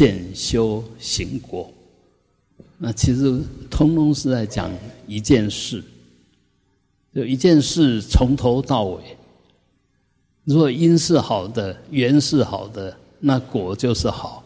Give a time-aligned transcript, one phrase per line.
[0.00, 1.70] 见修行果。
[2.78, 4.72] 那其实通通是在讲
[5.06, 5.84] 一件事，
[7.14, 9.02] 就一件事从头到尾。
[10.44, 14.42] 如果因是好的，缘是好的，那果就是好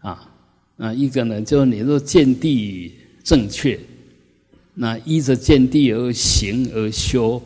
[0.00, 0.28] 啊。
[0.74, 3.78] 那一个呢，就是你若见地正确，
[4.74, 7.40] 那依着见地而行而修，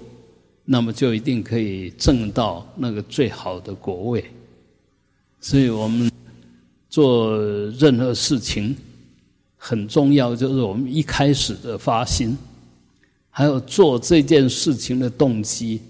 [0.64, 4.24] 那么就一定可以证到那个最好的果位。
[5.40, 6.10] 所以我们
[6.98, 7.38] 做
[7.78, 8.74] 任何事情。
[9.56, 12.36] 很重要，就是我们一开始的发心，
[13.28, 15.80] 还有做这件事情的动机，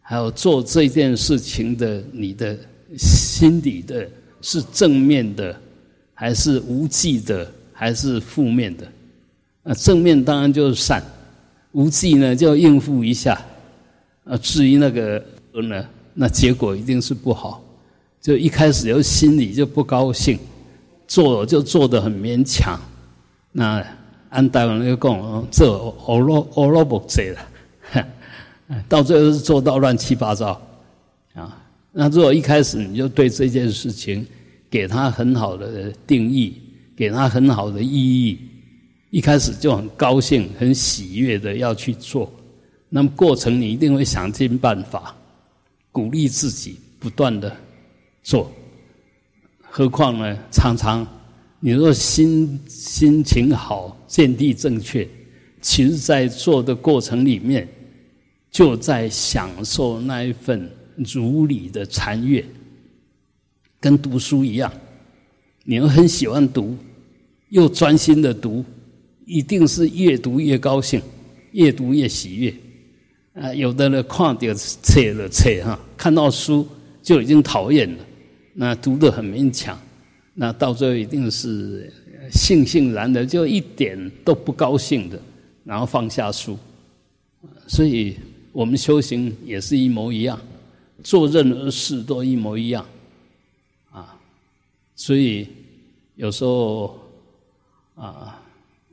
[0.00, 2.56] 还有做这件事情的你的
[2.96, 4.08] 心底的
[4.42, 5.58] 是正面的，
[6.12, 8.86] 还是无忌的，还是负面的？
[9.62, 11.02] 啊，正面当然就是善，
[11.72, 13.40] 无忌呢就应付一下。
[14.24, 15.24] 啊，至于那个
[15.62, 17.64] 呢，那结果一定是不好。
[18.28, 20.38] 就一开始就心里就不高兴。
[21.06, 22.78] 做就做得很勉强，
[23.50, 23.82] 那
[24.28, 25.66] 按台湾那个讲，这
[26.04, 28.06] 欧罗欧罗不济了，
[28.86, 30.60] 到最后是做到乱七八糟
[31.32, 31.56] 啊。
[31.92, 34.26] 那如果一开始你就对这件事情
[34.68, 36.60] 给他很好的定义，
[36.94, 38.38] 给他很好的意义，
[39.08, 42.30] 一开始就很高兴、很喜悦的要去做，
[42.90, 45.16] 那么过程你一定会想尽办法
[45.90, 47.50] 鼓励自己不断的
[48.22, 48.50] 做。
[49.70, 50.36] 何况呢？
[50.50, 51.06] 常常，
[51.60, 55.06] 你若心心情好，见地正确，
[55.60, 57.68] 其实在做的过程里面，
[58.50, 62.44] 就在享受那一份如理的禅悦，
[63.78, 64.72] 跟读书一样。
[65.64, 66.76] 你又很喜欢读，
[67.50, 68.64] 又专心的读，
[69.26, 71.00] 一定是越读越高兴，
[71.52, 72.54] 越读越喜悦。
[73.34, 76.66] 啊，有的人，看到册了册哈，看到书
[77.02, 78.04] 就已经讨厌了。
[78.60, 79.80] 那读得很勉强，
[80.34, 81.92] 那到最后一定是
[82.32, 85.16] 悻悻然的，就一点都不高兴的，
[85.62, 86.58] 然后放下书。
[87.68, 88.16] 所以
[88.50, 90.36] 我们修行也是一模一样，
[91.04, 92.84] 做任何事都一模一样，
[93.92, 94.18] 啊，
[94.96, 95.46] 所以
[96.16, 96.98] 有时候
[97.94, 98.42] 啊，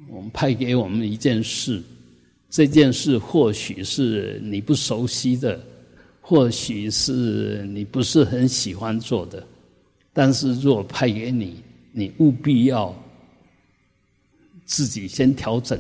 [0.08, 1.81] 我们派给我们一件事，
[2.52, 5.59] 这件事或许是你不熟悉的，
[6.22, 9.44] 或许是你不是很喜欢做的。
[10.18, 11.62] 但是，若派给你，
[11.92, 12.96] 你务必要
[14.64, 15.78] 自己先调整，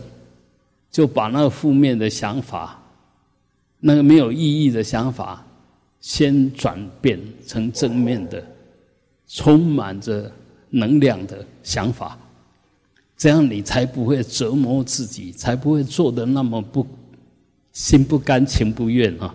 [0.91, 2.77] 就把那个负面的想法、
[3.79, 5.41] 那个没有意义的想法，
[6.01, 8.45] 先转变成正面的、
[9.25, 10.29] 充满着
[10.69, 12.19] 能量的想法，
[13.15, 16.85] 这样你才不会折磨自己，才不会做的那么不
[17.71, 19.33] 心不甘情不愿啊。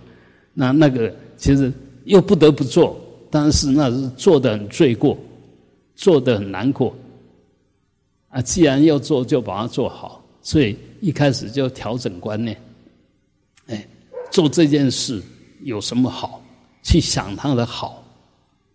[0.53, 1.73] 那那个其实
[2.05, 3.01] 又不得不做。
[3.31, 5.17] 但是那是做的很罪过，
[5.95, 6.95] 做的很难过，
[8.29, 8.43] 啊！
[8.43, 10.23] 既然要做，就把它做好。
[10.43, 12.61] 所以一开始就调整观念，
[13.67, 13.87] 哎，
[14.31, 15.23] 做这件事
[15.63, 16.43] 有什么好？
[16.83, 18.03] 去想它的好，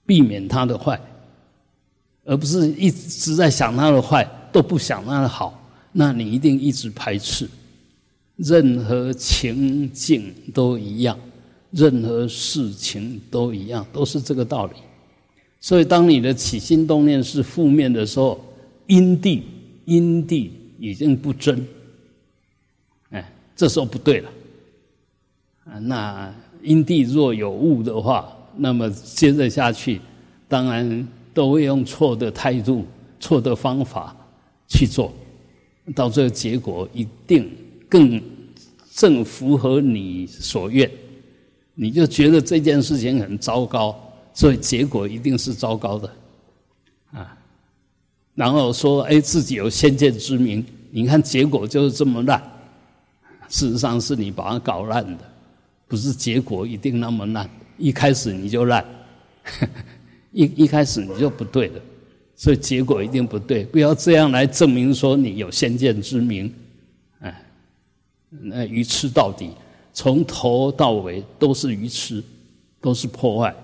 [0.05, 0.99] 避免它的坏，
[2.23, 5.59] 而不是一直在想它的坏，都不想它的好。
[5.91, 7.49] 那你一定一直排斥。
[8.35, 11.17] 任何情境都一样。
[11.75, 14.73] 任何事情都一样，都是这个道理。
[15.59, 18.39] 所以，当你的起心动念是负面的时候，
[18.87, 19.43] 因地
[19.83, 21.67] 因地已经不真，
[23.09, 24.29] 哎，这时候不对了。
[25.65, 29.99] 啊，那因地若有误的话，那么接着下去，
[30.47, 32.85] 当然都会用错的态度、
[33.19, 34.15] 错的方法
[34.69, 35.11] 去做，
[35.93, 37.51] 到这个结果一定
[37.89, 38.21] 更
[38.93, 40.89] 正符合你所愿。
[41.77, 43.93] 你就觉得这件事情很糟糕，
[44.33, 46.09] 所以结果一定是糟糕的，
[47.11, 47.37] 啊，
[48.33, 52.41] 然后说哎自己有先见之明，你看结果就是这么烂，
[53.49, 55.23] 事实上是你把它搞烂的，
[55.85, 58.85] 不是结果一定那么烂，一开始你就烂，
[60.31, 61.81] 一一开始你就不对的，
[62.37, 66.53] 所以结果一定不对，不要这样来证明说你有先见之明，
[67.19, 67.45] 哎，
[68.29, 69.51] 那愚痴到底。
[69.95, 72.21] 从头到尾都是愚痴，
[72.81, 73.55] 都是破坏。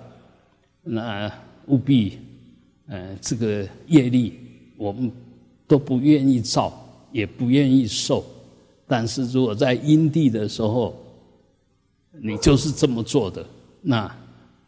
[0.81, 1.29] 那
[1.67, 2.17] 务必，
[2.87, 4.39] 呃，这个业力
[4.77, 5.11] 我们
[5.67, 6.73] 都不愿意造，
[7.11, 8.23] 也不愿意受。
[8.87, 10.95] 但是如果在因地的时候，
[12.13, 13.45] 你就是这么做的，
[13.81, 14.09] 那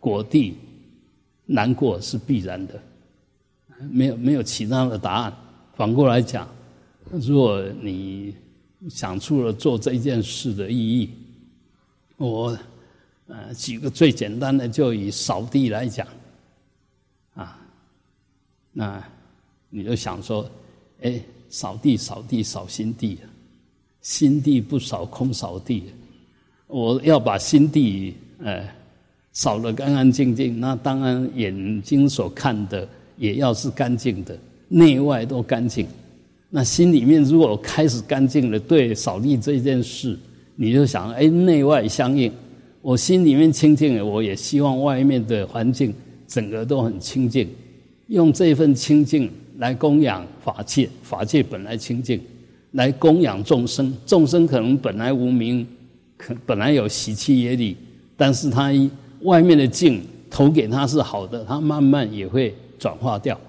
[0.01, 0.57] 果地
[1.45, 2.74] 难过是必然的，
[3.89, 5.33] 没有没有其他的答案。
[5.75, 6.45] 反过来讲，
[7.10, 8.36] 如果你
[8.89, 11.10] 想出了做这件事的意义。
[12.18, 12.57] 我
[13.27, 16.07] 呃举个最简单的，就以扫地来讲，
[17.33, 17.60] 啊，
[18.71, 19.04] 那
[19.69, 20.50] 你就想说，
[21.01, 21.19] 哎，
[21.50, 23.18] 扫地扫地扫心地，
[24.01, 25.86] 心地不扫空扫地，
[26.68, 28.68] 我要把心地呃
[29.31, 32.88] 扫得干干净净，那当然眼睛所看的
[33.18, 34.38] 也要是干净的，
[34.68, 35.88] 内外都干净。
[36.50, 40.18] 那心里面如果开始干净了，对扫地这件事，
[40.55, 42.31] 你就想，哎，内外相应。
[42.81, 45.94] 我心里面清净了，我也希望外面的环境
[46.27, 47.47] 整个都很清净。
[48.07, 52.19] 用这份清净来供养法界，法界本来清净，
[52.71, 53.95] 来供养众生。
[54.05, 55.65] 众生可能本来无名，
[56.17, 57.77] 可本来有习气业力，
[58.17, 58.71] 但是他
[59.21, 63.39] 外面的境投给他是好的，他慢慢也会转化掉。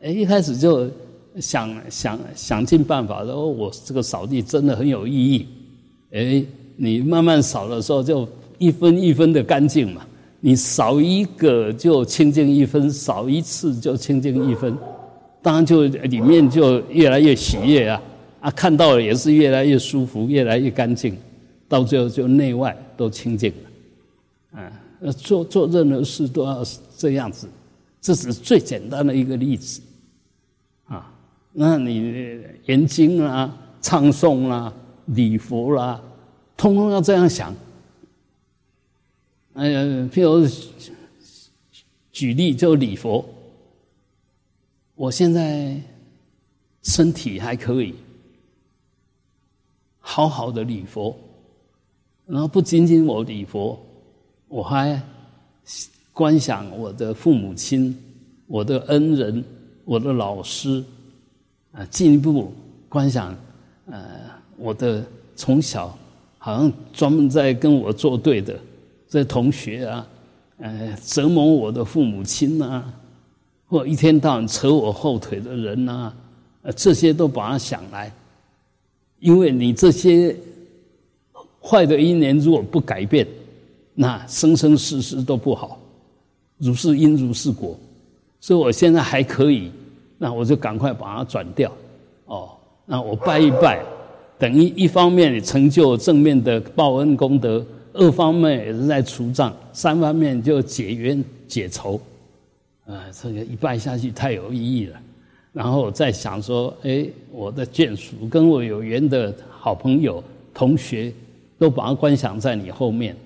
[0.00, 0.90] 哎，一开始就。
[1.38, 5.46] 想想想尽办法，说我这个扫地真的很有意义。
[6.16, 6.42] 哎，
[6.76, 8.26] 你慢慢扫的时候，就
[8.56, 10.00] 一分一分的干净嘛。
[10.40, 14.74] 你扫一个就清净一分，扫一次就清净一分，
[15.42, 18.02] 当然就里面就越来越喜悦啊！
[18.40, 21.16] 啊，看到了也是越来越舒服，越来越干净，
[21.68, 24.60] 到最后就内外都清净了。
[24.60, 24.72] 啊，
[25.12, 26.64] 做做任何事都要
[26.96, 27.48] 这样子，
[28.00, 29.82] 这是最简单的一个例子
[30.86, 31.12] 啊。
[31.52, 34.72] 那你研经啦、唱诵啦、
[35.06, 36.00] 礼佛啦，
[36.56, 37.54] 通通要这样想。
[39.54, 39.80] 哎呀，
[40.12, 40.46] 譬如
[42.12, 43.24] 举例就礼佛，
[44.94, 45.80] 我现在
[46.82, 47.94] 身体还可以，
[49.98, 51.16] 好好的礼佛，
[52.26, 53.78] 然后不仅仅我礼佛，
[54.48, 55.00] 我还
[56.12, 57.96] 观想我的父母亲、
[58.46, 59.44] 我的恩人、
[59.84, 60.84] 我的老师。
[61.72, 62.54] 啊，进一步
[62.88, 63.36] 观想，
[63.84, 64.25] 呃，
[64.56, 65.04] 我的
[65.34, 65.96] 从小
[66.38, 68.58] 好像专门在跟我作对的
[69.08, 70.06] 这同学啊，
[70.58, 72.84] 呃，折磨我的父母亲呐，
[73.66, 76.12] 或一天到晚扯我后腿的人呐，
[76.62, 78.12] 呃，这些都把它想来，
[79.20, 80.36] 因为你这些
[81.62, 83.26] 坏的一年如果不改变，
[83.94, 85.78] 那生生世世都不好，
[86.58, 87.78] 如是因如是果，
[88.40, 89.70] 所以我现在还可以。
[90.18, 91.70] 那我就赶快把它转掉，
[92.24, 92.48] 哦，
[92.86, 93.84] 那我拜一拜，
[94.38, 102.00] 等于一方面成就正面的报恩功德，二方面也是在除障，三方面就解冤解仇，
[102.86, 105.00] 啊，这个一拜下去太有意义了。
[105.52, 110.22] 然后再想说，哎，我的眷属跟我有缘的好朋友、
[110.52, 111.12] 同学，
[111.58, 113.16] 都把它观想在你后面，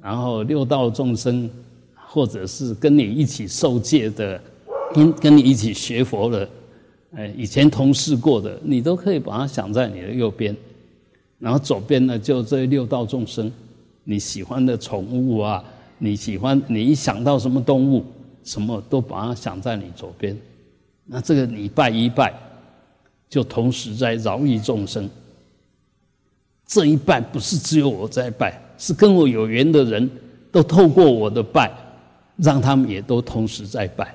[0.00, 1.50] 然后六道众生，
[1.94, 4.40] 或者是跟你一起受戒的。
[4.92, 6.48] 跟跟你一起学佛的，
[7.12, 10.56] 哎，以前同事过的，你都可以把它想在你的右边，
[11.38, 13.50] 然后左边呢，就这六道众生，
[14.04, 15.64] 你喜欢的宠物啊，
[15.98, 18.04] 你喜欢，你一想到什么动物，
[18.44, 20.36] 什么都把它想在你左边，
[21.04, 22.32] 那这个你拜一拜，
[23.28, 25.10] 就同时在饶益众生。
[26.64, 30.08] 这一拜不是只有我在拜，是跟我有缘的人
[30.52, 31.72] 都透过我的拜，
[32.36, 34.14] 让他们也都同时在拜。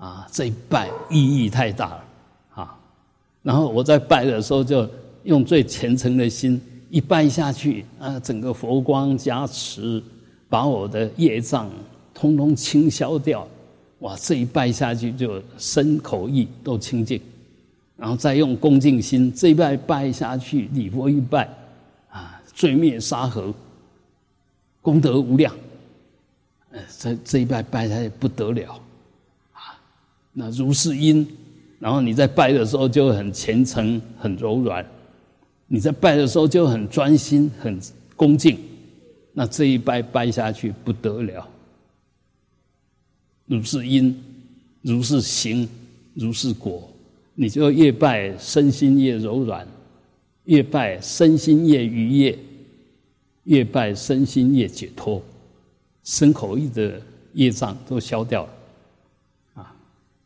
[0.00, 2.04] 啊，这一拜意义太大了
[2.54, 2.78] 啊！
[3.42, 4.88] 然后我在拜的时候，就
[5.24, 6.58] 用最虔诚的心
[6.88, 10.02] 一拜下去啊，整个佛光加持，
[10.48, 11.70] 把我的业障
[12.14, 13.46] 通通清消掉。
[13.98, 17.20] 哇，这一拜下去就身口意都清净，
[17.98, 21.46] 然后再用恭敬心这一拜拜下去，礼佛一拜
[22.08, 23.52] 啊，罪灭沙河，
[24.80, 25.54] 功德无量。
[26.70, 28.80] 呃，这这一拜拜下去不得了。
[30.32, 31.26] 那如是因，
[31.78, 34.84] 然后你在拜的时候就很虔诚、很柔软；
[35.66, 37.78] 你在拜的时候就很专心、很
[38.14, 38.58] 恭敬。
[39.32, 41.48] 那这一拜拜下去不得了。
[43.46, 44.16] 如是因，
[44.82, 45.68] 如是行，
[46.14, 46.88] 如是果，
[47.34, 49.66] 你就越拜身心越柔软，
[50.44, 52.38] 越拜身心越愉悦，
[53.44, 55.22] 越拜身心越解脱，
[56.04, 57.00] 身口意的
[57.34, 58.50] 业障都消掉了。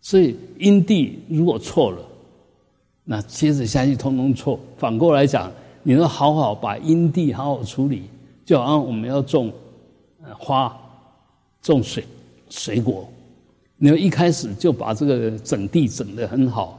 [0.05, 1.99] 所以因地如果错了，
[3.05, 4.61] 那接着下去通通错。
[4.77, 5.51] 反过来讲，
[5.83, 8.03] 你要好好把因地好好处理，
[8.45, 9.51] 就好像我们要种
[10.39, 10.79] 花、
[11.63, 12.05] 种水
[12.51, 13.09] 水果，
[13.79, 16.79] 你要一开始就把这个整地整得很好，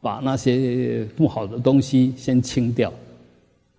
[0.00, 2.92] 把那些不好的东西先清掉，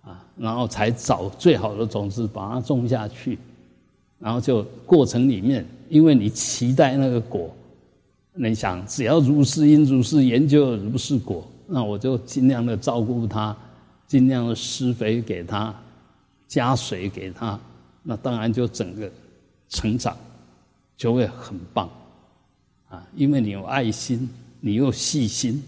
[0.02, 3.38] 啊，然后才找最好的种子把它种下去，
[4.18, 7.50] 然后就过程里面，因为你期待那个果。
[8.34, 13.54] 你想，只要如是因如是缘就如是果，那我就尽量的照顾他，
[14.06, 15.74] 尽量的施肥给他，
[16.48, 17.60] 加水给他，
[18.02, 19.10] 那当然就整个
[19.68, 20.16] 成长
[20.96, 21.90] 就会很棒
[22.88, 23.06] 啊！
[23.14, 24.28] 因为你有爱心，
[24.60, 25.62] 你又细心，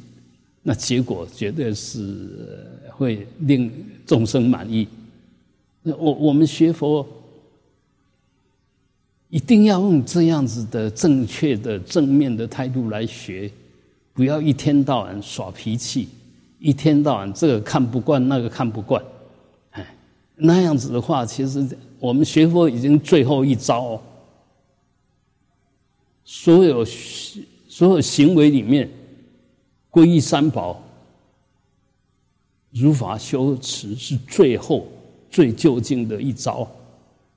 [0.62, 3.71] 那结果绝对是会令
[4.06, 4.88] 众生满意。
[5.83, 7.06] 那我我们学佛
[9.35, 13.50] 一定要用这样子的正确的正面的态度来学，
[14.12, 16.09] 不要一天到晚耍脾气，
[16.61, 19.03] 一天到晚这个看不惯那个看不惯，
[19.71, 19.85] 哎，
[20.37, 21.67] 那样子的话，其实
[21.99, 24.00] 我们学佛已经最后一招，
[26.25, 28.88] 所有所有行为里面，
[29.91, 30.81] 皈依三宝、
[32.71, 34.87] 如法修持是最后。
[35.29, 36.64] 最究竟的一招，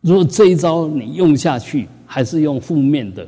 [0.01, 3.27] 如果这一招你用下去还是用负面的，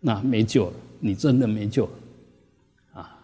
[0.00, 1.90] 那没救了，你真的没救了，
[3.00, 3.18] 啊！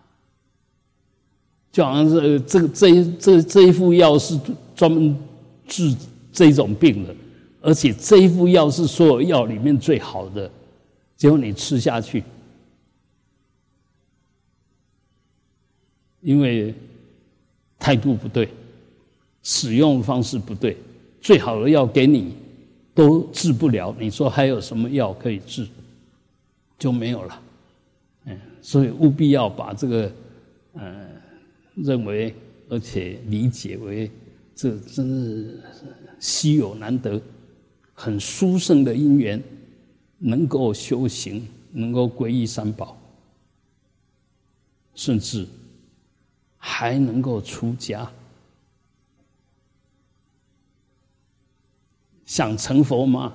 [1.70, 4.38] 就好像是这个这这这一副药是
[4.74, 5.16] 专门
[5.66, 5.94] 治
[6.32, 7.14] 这种病的，
[7.60, 10.50] 而且这一副药是所有药里面最好的，
[11.16, 12.22] 结果你吃下去，
[16.20, 16.74] 因为
[17.78, 18.48] 态度不对。
[19.44, 20.76] 使用方式不对，
[21.20, 22.32] 最好的药给你
[22.94, 23.94] 都治不了。
[23.98, 25.66] 你说还有什么药可以治？
[26.78, 27.42] 就没有了。
[28.24, 30.12] 嗯，所以务必要把这个，
[30.74, 31.10] 嗯，
[31.76, 32.34] 认为
[32.68, 34.10] 而且理解为
[34.54, 35.60] 这真是
[36.18, 37.20] 稀有难得、
[37.94, 39.42] 很殊胜的因缘，
[40.18, 42.96] 能够修行，能够皈依三宝，
[44.94, 45.46] 甚至
[46.56, 48.10] 还能够出家。
[52.32, 53.30] 想成佛吗？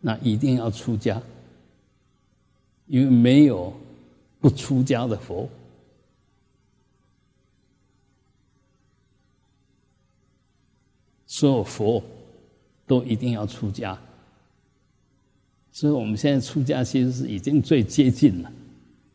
[0.00, 1.20] 那一定要出家，
[2.86, 3.72] 因为没有
[4.38, 5.48] 不出家的佛。
[11.26, 12.00] 所有佛
[12.86, 13.98] 都一定要出家，
[15.72, 18.52] 所以我们现在出家其实是已经最接近了，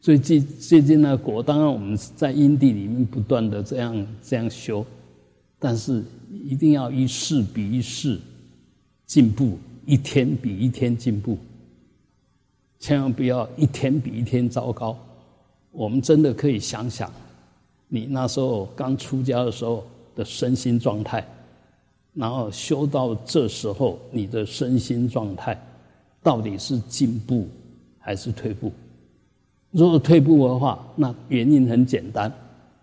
[0.02, 1.42] 最接接近那果。
[1.42, 4.86] 当然我们在因地里面不断的这样这样修，
[5.58, 8.20] 但是一定要一世比一世。
[9.12, 11.38] 进步一天比一天进步，
[12.80, 14.98] 千万不要一天比一天糟糕。
[15.74, 17.12] 我们真的可以想想，
[17.90, 21.28] 你那时候刚出家的时候的身心状态，
[22.14, 25.62] 然后修到这时候，你的身心状态
[26.24, 27.50] 到底是进步
[28.00, 28.72] 还是退步？
[29.72, 32.32] 如果退步的话，那原因很简单，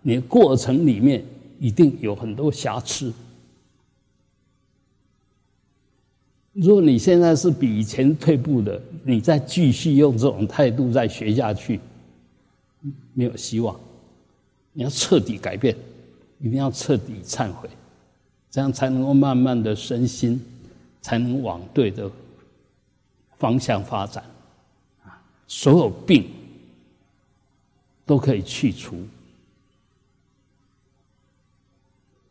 [0.02, 1.24] 你过程里面
[1.58, 3.10] 一定有很多瑕疵。
[6.60, 11.78] 如果你现在是比以前退步的，你再继续用这种态度再学下去，
[13.14, 13.78] 没有希望。
[14.72, 15.76] 你要彻底改变，
[16.40, 17.70] 一定要彻底忏悔，
[18.50, 20.44] 这样才能够慢慢的身心
[21.00, 22.10] 才能往对的
[23.36, 24.24] 方向发展。
[25.04, 26.28] 啊，所有病
[28.04, 28.96] 都可以去除，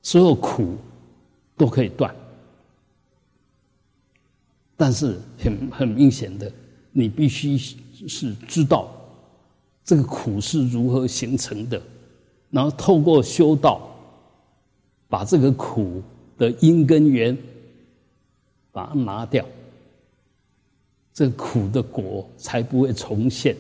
[0.02, 0.76] 所有苦
[1.56, 2.14] 都可以断。
[4.78, 6.50] 但是很很明显的，
[6.92, 8.88] 你必须是知道
[9.84, 11.82] 这个苦是如何形成的，
[12.52, 13.90] 然后透过修道，
[15.10, 16.04] 把这个苦
[16.38, 17.36] 的因根源
[18.72, 19.44] 把它拿掉，
[21.12, 23.58] 这苦的果才不会重现。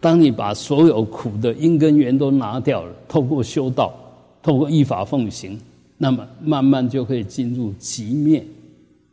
[0.00, 3.94] 当你把所有苦的因根源都拿掉了，透过修道，
[4.42, 5.60] 透过依法奉行。
[5.98, 8.44] 那么慢慢就可以进入极灭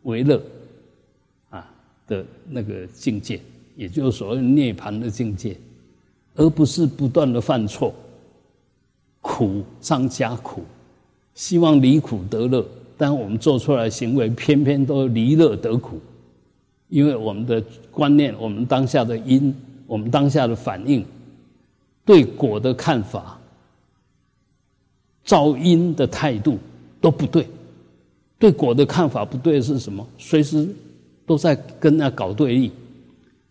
[0.02, 0.42] 为乐
[1.50, 1.66] 啊
[2.06, 3.40] 的那个境界，
[3.78, 5.56] 也就是所谓涅槃的境界，
[6.36, 7.94] 而不是不断的犯错，
[9.22, 10.62] 苦上加苦，
[11.34, 12.66] 希望离苦得乐，
[12.98, 16.02] 但我们做出来行为偏偏都离乐得苦，
[16.90, 19.56] 因为我们的观念、我们当下的因、
[19.88, 21.06] 我们当下的反应、
[22.04, 23.40] 对果的看法、
[25.24, 26.60] 造因的态度。
[27.04, 27.46] 都不对，
[28.40, 30.08] 对果的看法不对是什么？
[30.18, 30.66] 随时
[31.26, 32.72] 都在跟那搞对立，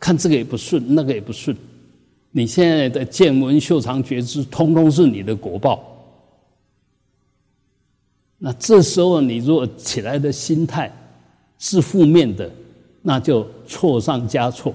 [0.01, 1.55] 看这个也不顺，那个也不顺。
[2.31, 5.85] 你现在的见闻修长觉知，通通是你的果报。
[8.39, 10.91] 那这时候你如果起来的心态
[11.59, 12.51] 是负面的，
[13.03, 14.73] 那就错上加错，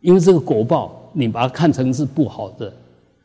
[0.00, 2.72] 因为这个果报你把它看成是不好的，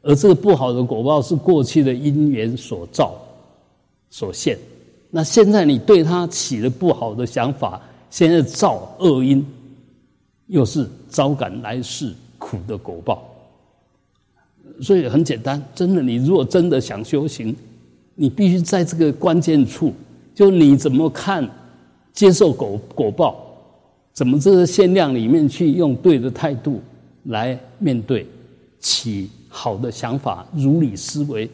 [0.01, 3.16] 而这个不好的果报是过去的因缘所造。
[4.10, 4.58] 所现，
[5.12, 9.46] 那现在你对他起了不好的想法，现在造恶因，
[10.48, 13.24] 又是招感来世苦的果报。
[14.82, 17.56] 所以很简单，真的，你如果真的想修行，
[18.16, 19.94] 你必须在这个关键处，
[20.34, 21.48] 就你怎么看
[22.13, 23.46] 接受果果报，
[24.13, 26.82] 怎么这个限量里面去用对的态度
[27.24, 28.25] 来面对，
[28.80, 31.50] 起好的想法，如理思维。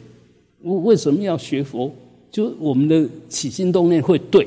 [0.62, 1.90] 我为什么要学佛？
[2.30, 4.46] 就我们的起心动念会对，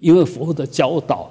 [0.00, 1.30] 因为佛的教导。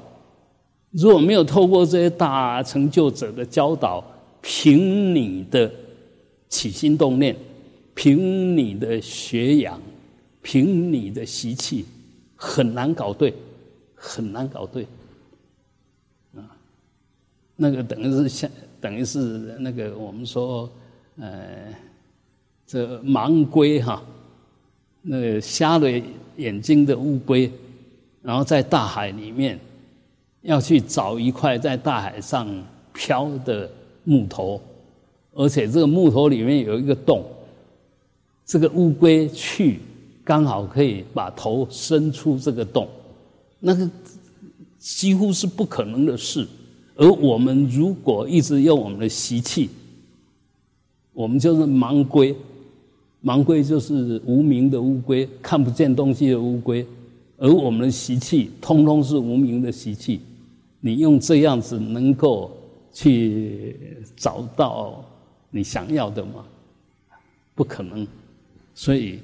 [0.91, 4.03] 如果没有透过这些大成就者的教导，
[4.41, 5.72] 凭你的
[6.48, 7.36] 起心动念，
[7.93, 9.79] 凭你的学养，
[10.41, 11.86] 凭你的习气，
[12.36, 13.34] 很难搞对，
[13.93, 14.84] 很难搞对。
[16.36, 16.41] 啊，
[17.55, 18.50] 那个等于是像，
[18.81, 19.19] 等于是
[19.60, 20.67] 那个我们说，
[21.19, 21.72] 呃，
[22.65, 24.01] 这盲龟哈，
[25.01, 25.87] 那个瞎了
[26.37, 27.51] 眼睛的乌龟，
[28.21, 29.59] 然后在大海里面。
[30.43, 32.47] 要去找一块在大海上
[32.93, 33.69] 漂的
[34.05, 34.59] 木头，
[35.33, 37.25] 而且这个木头里面有一个洞，
[38.45, 39.81] 这个乌龟去
[40.23, 42.87] 刚好可以把头伸出这个洞，
[43.59, 43.87] 那个
[44.77, 46.47] 几乎是不可能的事。
[46.95, 49.69] 而我们如果一直用我们的习气，
[51.11, 52.33] 我们就是盲龟，
[53.23, 56.85] 盲龟就是无名的乌龟，看不见东西的乌龟，
[57.38, 60.21] 而我们的习气通通是无名的习气。
[60.79, 62.49] 你用这样子能够
[62.93, 63.75] 去
[64.15, 65.03] 找到
[65.49, 66.45] 你想要的吗？
[67.53, 68.07] 不可能。
[68.73, 69.19] 所以，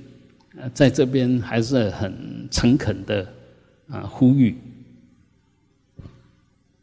[0.73, 2.13] 在这边还是很
[2.51, 3.25] 诚恳的
[3.87, 4.57] 啊呼吁，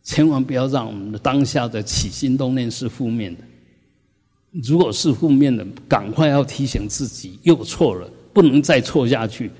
[0.02, 3.42] 千万不要让我们的当下的起心动念是负面的。
[4.52, 9.50] 如果是负面的，赶快要提醒自己又错了，不能再错下去。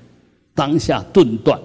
[0.53, 1.59] 当下顿断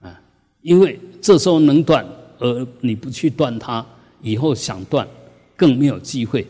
[0.00, 0.20] 啊，
[0.62, 2.06] 因为这时候能断。
[2.40, 3.86] 而你不去断它，
[4.20, 5.08] 以后想断
[5.56, 6.44] 更没有机会。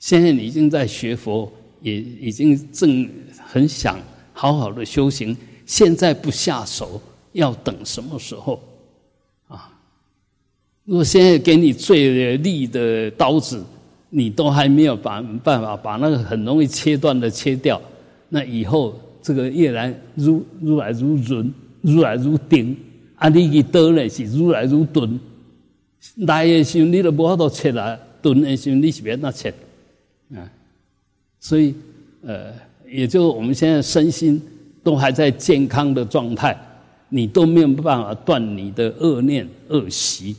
[0.00, 3.08] 现在你已经在学佛，也已经正
[3.46, 3.98] 很想
[4.32, 7.00] 好好的修行，现在不下手，
[7.32, 8.60] 要等什么时候？
[9.46, 9.70] 啊！
[10.84, 13.64] 如果现在给你最利的刀子，
[14.16, 17.82] 你都还没有把办法把那个很容易切断的切掉，
[18.28, 22.76] 那以后这个越来如如来如润，如来如钉。
[23.16, 23.28] 啊！
[23.28, 25.18] 你去刀呢是如来如钝，
[26.16, 29.54] 来的时候你都无法度切来，钝的时候你是别那切，
[30.34, 30.42] 啊！
[31.38, 31.74] 所以
[32.22, 32.52] 呃，
[32.90, 34.42] 也就我们现在身心
[34.82, 36.58] 都还在健康的状态，
[37.08, 40.34] 你都没有办法断你的恶念恶习。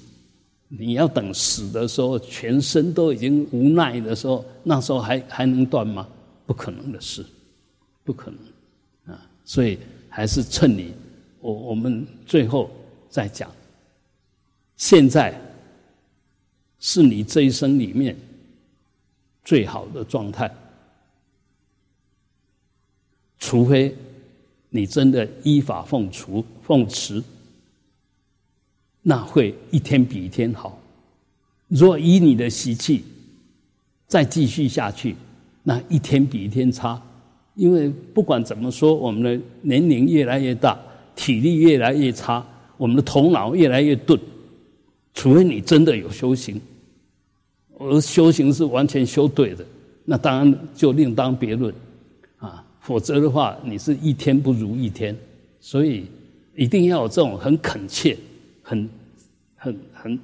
[0.67, 6.08] 你要等死的时候，全身都已经无奈的时候，那时候还还能断吗？
[6.45, 7.25] 不可能的事，
[8.04, 9.28] 不可能啊！
[9.43, 10.93] 所以还是趁你。
[11.39, 12.69] 我我们最后
[13.10, 13.51] 再讲，
[14.75, 15.39] 现在
[16.80, 18.15] 是你这一生里面
[19.43, 20.51] 最好的状态，
[23.38, 23.95] 除非
[24.69, 27.23] 你真的依法奉除奉持，
[29.08, 30.82] 那会一天比一天好。
[31.68, 33.04] 若以你的习气
[34.08, 35.15] 再继续下去，
[35.62, 37.00] 那一天比一天差。
[37.54, 40.76] 因为不管怎么说，我们的年龄越来越大。
[41.15, 44.20] 体力越来越差，我们的头脑越来越钝。
[45.13, 46.60] 除非你真的有修行，
[47.80, 49.63] 而修行是完全修对的，
[50.04, 51.74] 那当然就另当别论
[52.38, 52.65] 啊。
[52.82, 55.15] 否则的话，你是一天不如一天。
[55.62, 56.06] 所以
[56.54, 58.18] 一定要有这种很恳切、
[58.67, 58.89] 很、
[59.56, 60.19] 很、很，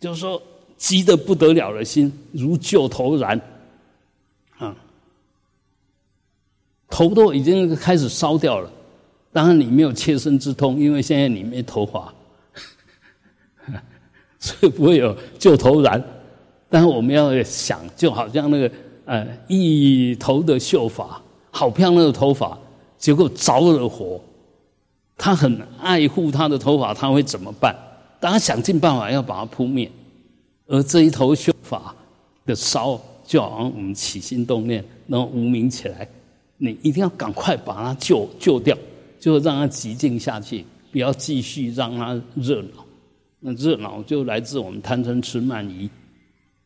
[0.00, 0.42] 就是说
[0.78, 3.38] 急得不得了的心，如旧头燃
[4.56, 4.74] 啊，
[6.88, 8.72] 头都已经开始烧掉了。
[9.30, 12.12] 当然你没有切身之痛，因为现在你没头发，
[14.40, 16.02] 所以不会有旧头燃。
[16.70, 18.72] 但是我们要想，就好像那个
[19.04, 21.20] 呃一头的秀发，
[21.50, 22.58] 好漂亮的头发，
[22.96, 24.18] 结果着了火，
[25.22, 27.76] 他很爱护他的头发，他会怎么办？
[28.18, 29.90] 当他想尽办法要把它扑灭。
[30.66, 31.94] 而这一头秀发
[32.46, 36.08] 的烧，就好像我们起心动念，然后无名起来，
[36.56, 38.74] 你一定要赶快把它救救掉。
[39.18, 42.86] 就让它寂静下去，不要继续让它热闹。
[43.40, 45.90] 那热闹就来自我们贪嗔痴慢疑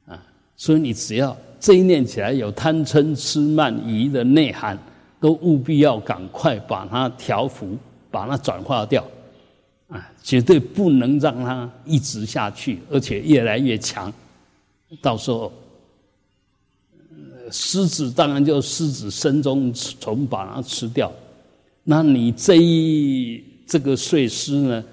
[0.07, 0.23] 啊。
[0.55, 4.79] 所以你只要这一念起来有贪嗔痴慢疑的内涵，
[5.19, 7.77] 都务必要赶快把它调伏，
[8.15, 9.05] 把它转化掉
[9.89, 10.09] 啊！
[10.23, 14.13] 绝对不能让它一直下去，而且越来越强。
[15.03, 15.53] 到时候，
[17.51, 21.13] 狮子当然就狮子身中虫把它吃掉。
[21.83, 24.85] 那你这一这个碎尸呢，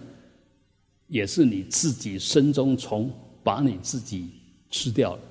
[1.05, 3.07] 也是你自己身中虫
[3.43, 4.29] 把你自己
[4.71, 5.21] 吃掉了。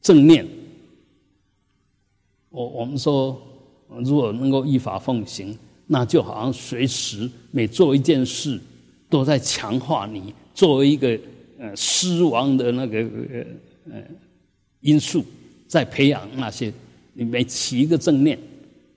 [0.00, 0.46] 正念，
[2.50, 3.42] 我我们说，
[3.88, 8.58] 如果能够依法奉行，那就好像随时每做一件事，
[9.08, 11.18] 都在强化你作为一个
[11.58, 12.98] 呃狮王的那个
[13.90, 14.02] 呃
[14.80, 15.24] 因素，
[15.66, 16.72] 在培养那些，
[17.12, 18.38] 你每起一个正念，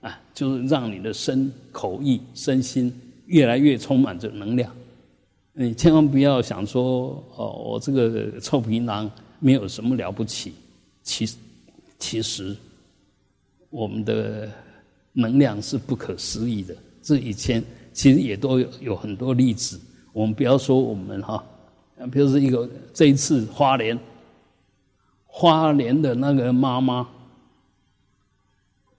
[0.00, 2.92] 啊，就是让你的身口意身心
[3.26, 4.74] 越来越充满着能量。
[5.52, 10.52] 你千万不要想说，哦，我这个臭皮囊没有什么了不起。
[11.02, 11.36] 其实
[11.98, 12.56] 其实，
[13.70, 14.48] 我们的
[15.18, 16.74] 能量是不可思议的。
[17.02, 19.80] 这以前其实也都有有很多例子。
[20.12, 21.44] 我们不要说我们哈，
[22.10, 23.98] 比如说一个这一次花莲，
[25.26, 27.08] 花莲的那个妈妈，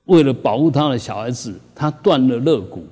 [0.06, 2.86] 为了保护她的小孩子，她断了肋骨，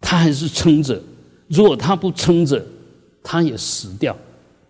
[0.00, 1.00] 她还是撑着。
[1.48, 2.64] 如果她不撑着，
[3.22, 4.16] 她也死掉，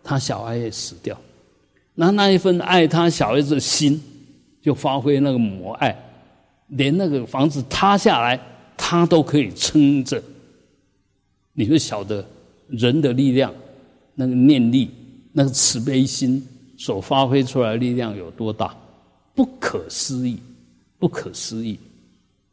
[0.02, 1.18] 她小孩也死掉。
[1.94, 4.00] 那那一份爱她小孩子的心，
[4.60, 5.96] 就发挥那个母爱，
[6.68, 8.40] 连那个房子塌下来，
[8.76, 10.22] 他都可以撑着。
[11.52, 12.24] 你就晓得
[12.68, 13.52] 人的力量，
[14.14, 14.90] 那个念力，
[15.32, 18.76] 那个慈悲心所发挥出来力量有多大，
[19.34, 20.38] 不可思议，
[20.98, 21.78] 不可思议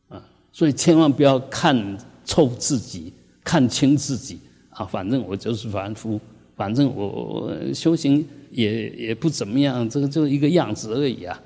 [0.07, 0.23] 啊！
[0.51, 3.11] 所以千万不要看臭自己，
[3.43, 4.85] 看轻自己啊！
[4.85, 6.17] 反正我就是凡夫，
[6.55, 11.41] 反正我修行也也不怎么样，这个就一个样子而已啊！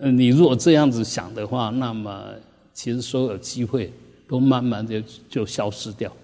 [0.00, 2.34] 啊，你如果这样子想的话，那么
[2.72, 3.92] 其实所有机会
[4.26, 6.14] 都慢慢的就消失掉。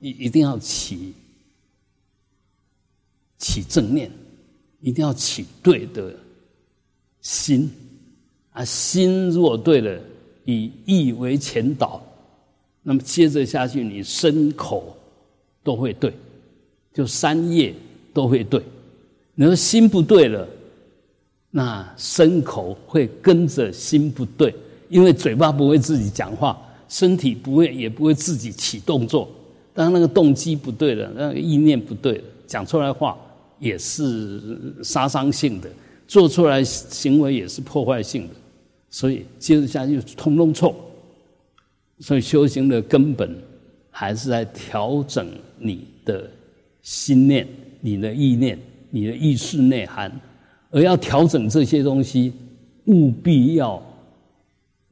[0.00, 1.12] 一一定要起
[3.36, 4.10] 起正念，
[4.80, 6.14] 一定要起对的
[7.20, 7.70] 心
[8.52, 8.64] 啊！
[8.64, 10.00] 心如果对了，
[10.44, 12.00] 以意为前导，
[12.82, 14.96] 那么接着下去，你身口
[15.62, 16.12] 都会对，
[16.94, 17.74] 就三业
[18.14, 18.62] 都会对。
[19.34, 20.48] 你说心不对了，
[21.50, 24.54] 那身口会跟着心不对，
[24.88, 29.28] 因为嘴巴不会自己讲话，身体不会也不会自己起动作。
[29.72, 33.16] 当那个动机不对了，那个意念不对了，讲出来话
[33.58, 35.70] 也是杀伤性的，
[36.06, 38.34] 做出来行为也是破坏性的，
[38.90, 40.74] 所以接着下去通通错。
[42.00, 43.36] 所以修行的根本
[43.90, 46.30] 还是在调整你的
[46.82, 47.46] 心念、
[47.80, 48.58] 你的意念、
[48.90, 50.08] 你的意识内涵，
[50.70, 52.32] 而要调整这些东西，
[52.84, 53.82] 务必要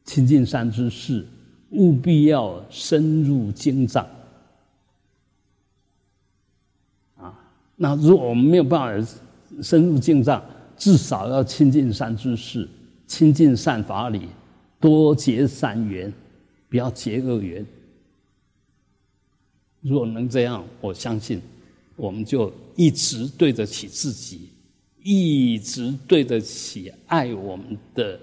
[0.04, 1.26] 亲近善知识，
[1.70, 4.06] 务必要深入经藏。
[7.16, 7.38] 啊
[7.76, 9.16] 那如果我们没有办法
[9.62, 10.42] 深入经藏，
[10.78, 12.68] 至少要亲近善知识，
[13.06, 14.28] 亲近善法理，
[14.80, 16.12] 多结善缘，
[16.68, 17.64] 不要结恶缘。
[19.82, 21.40] 如果能这样，我相信
[21.96, 24.48] 我们就一直对得起自己，
[25.08, 28.18] 一直对得起爱我们的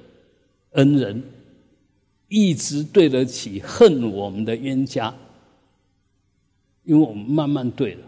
[0.72, 1.24] 恩人，
[2.28, 5.16] 一直对得起恨我们的冤家，
[6.84, 8.02] 因为我们慢慢对了。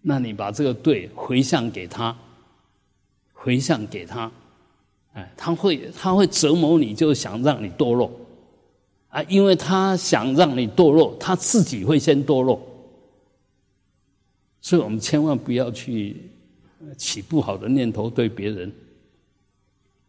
[0.00, 2.16] 那你把这个对回向给他，
[3.32, 4.30] 回向给他，
[5.14, 8.12] 哎，他会他会折磨你，就想让你堕落，
[9.08, 12.64] 啊，因为他想让你堕落，他自己会先堕落，
[14.60, 16.30] 所以我们千万不要去
[16.96, 18.68] 起不好的念头对别人，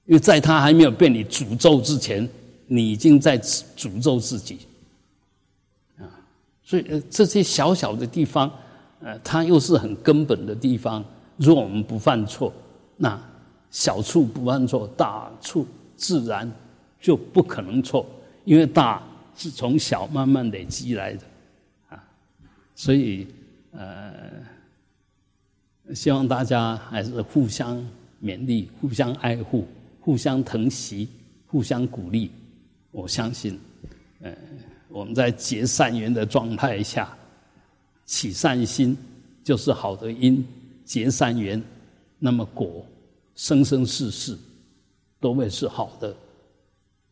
[0.05, 2.27] 因为在他还没有被你诅咒之前，
[2.67, 4.59] 你已经在诅咒自己，
[5.97, 6.05] 啊，
[6.63, 8.51] 所以这些小小的地方。
[9.01, 11.01] 呃，它又是很根本的地方。
[11.37, 12.51] 如果我们不犯错，
[12.97, 13.17] 那
[13.71, 16.51] 小处不犯错，大处自然
[16.99, 18.05] 就不可能错，
[18.43, 19.01] 因为大
[19.37, 21.21] 是从小慢慢累积来的
[21.87, 22.03] 啊。
[22.75, 23.25] 所以，
[25.93, 27.77] 希望大家还是互相
[28.21, 29.67] 勉励、互相爱护、
[29.99, 31.09] 互相疼惜、
[31.47, 32.31] 互相鼓励。
[32.91, 33.59] 我相信，
[34.21, 34.35] 呃，
[34.87, 37.15] 我们在结善缘的状态下。
[38.05, 38.97] 起善心
[39.43, 40.43] 就是好的因，
[40.83, 41.61] 结善缘，
[42.17, 42.83] 那么果
[43.35, 44.35] 生生世世
[45.19, 46.15] 都会是好的，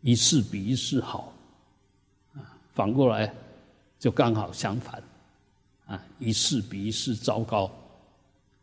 [0.02, 1.32] 一世比一世好，
[2.34, 2.42] 啊，
[2.74, 3.32] 反过来
[4.00, 5.04] 就刚好相反，
[5.86, 7.72] 啊，一世比一世糟糕。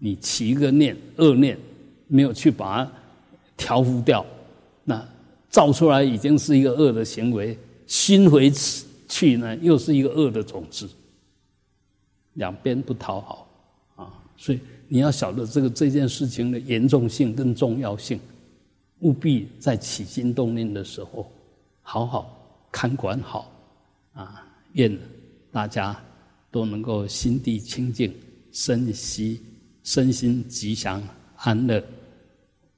[0.04, 1.58] 你起一个念恶念，
[2.08, 2.92] 没有去把它
[3.56, 4.22] 调伏掉，
[4.84, 5.02] 那
[5.48, 8.52] 造出来已经是一个恶的行为，心回
[9.08, 10.86] 去呢，又是一个恶的种子。
[12.34, 13.48] 两边不讨好，
[13.96, 18.20] 啊，所以你要晓得这个这件事情的严重性跟重要性，
[19.00, 21.32] 务必在起心动念的时候，
[21.80, 23.50] 好好看管好，
[24.12, 24.94] 啊，愿
[25.50, 25.98] 大家
[26.50, 28.12] 都能够心地清净，
[28.52, 29.40] 身心
[29.84, 31.00] 身心吉祥
[31.36, 31.80] 安乐，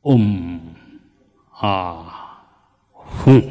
[0.02, 0.60] 嗡，
[1.52, 2.46] 啊，
[2.92, 3.42] 哼。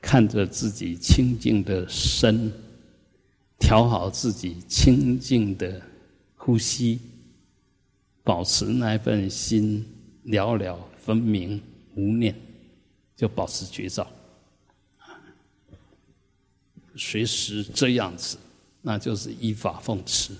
[0.00, 2.50] 看着自己清净的身。
[3.56, 5.80] 调好自己清净的
[6.36, 7.00] 呼吸，
[8.22, 9.86] 保持那份心
[10.24, 11.62] 了了分明
[11.94, 12.34] 无念，
[13.16, 14.06] 就保持觉照。
[16.96, 18.36] 随时这样子，
[18.86, 20.32] 那就是依法奉持。